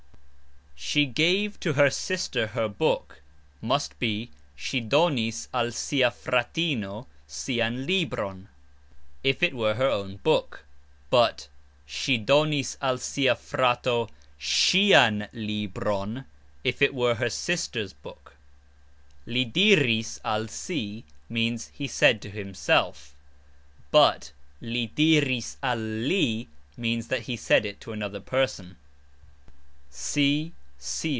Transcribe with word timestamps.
"She 0.83 1.05
gave 1.05 1.57
to 1.61 1.73
her 1.73 1.89
sister 1.91 2.47
her 2.47 2.67
book" 2.67 3.21
must 3.61 3.97
be 3.99 4.31
"Sxi 4.57 4.89
donis 4.89 5.47
al 5.53 5.71
sia 5.71 6.09
fratino 6.11 7.05
sian 7.27 7.85
libron" 7.85 8.49
if 9.23 9.41
it 9.43 9.53
were 9.55 9.75
her 9.75 9.87
own 9.89 10.17
book, 10.17 10.65
but 11.11 11.47
"Sxi 11.87 12.25
donis 12.25 12.75
al 12.81 12.97
sia 12.97 13.35
fratino 13.35 14.09
sxian 14.39 15.29
libron" 15.31 16.25
if 16.65 16.81
it 16.81 16.93
were 16.95 17.15
her 17.15 17.29
sister's 17.29 17.93
book. 17.93 18.35
"Li 19.27 19.45
diris 19.45 20.19
al 20.25 20.47
si"... 20.49 21.05
means 21.29 21.67
"He 21.73 21.87
said 21.87 22.21
to 22.23 22.29
himself," 22.31 23.13
but 23.91 24.33
"Li 24.59 24.89
diris 24.93 25.55
al 25.63 25.77
li" 25.79 26.49
means 26.75 27.07
that 27.07 27.21
he 27.21 27.37
said 27.37 27.65
it 27.67 27.79
to 27.81 27.93
another 27.93 28.19
person. 28.19 28.77